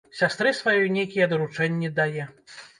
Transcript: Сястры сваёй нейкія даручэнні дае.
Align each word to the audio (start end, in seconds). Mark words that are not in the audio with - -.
Сястры 0.19 0.53
сваёй 0.59 0.89
нейкія 0.97 1.29
даручэнні 1.35 1.95
дае. 2.03 2.23